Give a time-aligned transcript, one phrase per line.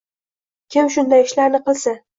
[0.77, 1.99] Kim shunday ishlarni qilsa